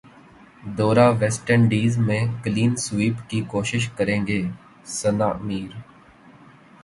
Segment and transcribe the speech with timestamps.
[0.77, 4.41] دورہ West Indies میں clean sweep کی کوشش کرینگے
[4.91, 5.71] ثناء میر